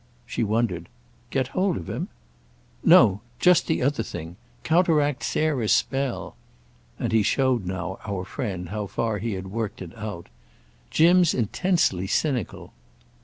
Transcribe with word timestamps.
She 0.25 0.43
wondered. 0.43 0.89
"Get 1.29 1.49
hold 1.49 1.77
of 1.77 1.87
him?" 1.87 2.07
"No—just 2.83 3.67
the 3.67 3.83
other 3.83 4.01
thing. 4.01 4.35
Counteract 4.63 5.21
Sarah's 5.21 5.71
spell." 5.73 6.35
And 6.97 7.11
he 7.11 7.21
showed 7.21 7.67
now, 7.67 7.99
our 8.07 8.25
friend, 8.25 8.69
how 8.69 8.87
far 8.87 9.19
he 9.19 9.33
had 9.33 9.51
worked 9.51 9.79
it 9.79 9.95
out. 9.95 10.25
"Jim's 10.89 11.35
intensely 11.35 12.07
cynical." 12.07 12.73